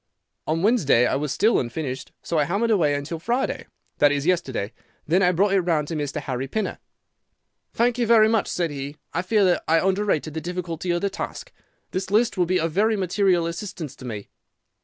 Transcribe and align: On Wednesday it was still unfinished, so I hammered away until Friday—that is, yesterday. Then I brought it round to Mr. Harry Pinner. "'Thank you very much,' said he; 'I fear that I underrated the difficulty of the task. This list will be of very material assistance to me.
On 0.47 0.63
Wednesday 0.63 1.03
it 1.07 1.19
was 1.19 1.31
still 1.31 1.59
unfinished, 1.59 2.11
so 2.23 2.39
I 2.39 2.45
hammered 2.45 2.71
away 2.71 2.95
until 2.95 3.19
Friday—that 3.19 4.11
is, 4.11 4.25
yesterday. 4.25 4.73
Then 5.05 5.21
I 5.21 5.31
brought 5.31 5.53
it 5.53 5.61
round 5.61 5.89
to 5.89 5.95
Mr. 5.95 6.19
Harry 6.21 6.47
Pinner. 6.47 6.79
"'Thank 7.75 7.99
you 7.99 8.07
very 8.07 8.27
much,' 8.27 8.47
said 8.47 8.71
he; 8.71 8.97
'I 9.13 9.21
fear 9.21 9.45
that 9.45 9.63
I 9.67 9.77
underrated 9.77 10.33
the 10.33 10.41
difficulty 10.41 10.89
of 10.89 11.01
the 11.01 11.11
task. 11.11 11.51
This 11.91 12.09
list 12.09 12.35
will 12.35 12.47
be 12.47 12.59
of 12.59 12.71
very 12.71 12.95
material 12.97 13.45
assistance 13.45 13.95
to 13.97 14.05
me. 14.05 14.29